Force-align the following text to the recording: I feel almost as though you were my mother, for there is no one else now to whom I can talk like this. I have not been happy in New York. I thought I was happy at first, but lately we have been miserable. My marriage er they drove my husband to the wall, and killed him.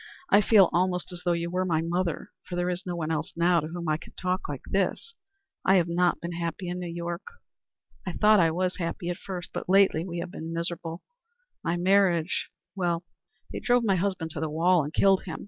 I 0.31 0.41
feel 0.41 0.71
almost 0.73 1.11
as 1.11 1.21
though 1.23 1.31
you 1.33 1.51
were 1.51 1.63
my 1.63 1.83
mother, 1.83 2.31
for 2.49 2.55
there 2.55 2.71
is 2.71 2.87
no 2.87 2.95
one 2.95 3.11
else 3.11 3.33
now 3.35 3.59
to 3.59 3.67
whom 3.67 3.87
I 3.87 3.97
can 3.97 4.13
talk 4.13 4.49
like 4.49 4.63
this. 4.65 5.13
I 5.63 5.75
have 5.75 5.87
not 5.87 6.19
been 6.19 6.31
happy 6.31 6.69
in 6.69 6.79
New 6.79 6.91
York. 6.91 7.21
I 8.03 8.13
thought 8.13 8.39
I 8.39 8.49
was 8.49 8.77
happy 8.77 9.09
at 9.11 9.17
first, 9.17 9.51
but 9.53 9.69
lately 9.69 10.03
we 10.03 10.17
have 10.17 10.31
been 10.31 10.51
miserable. 10.53 11.03
My 11.63 11.77
marriage 11.77 12.49
er 12.81 12.97
they 13.53 13.59
drove 13.59 13.83
my 13.83 13.95
husband 13.95 14.31
to 14.31 14.39
the 14.39 14.49
wall, 14.49 14.83
and 14.83 14.91
killed 14.91 15.25
him. 15.25 15.39